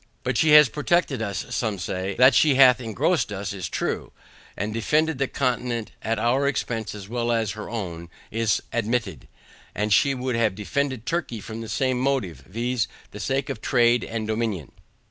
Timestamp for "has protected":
0.53-1.21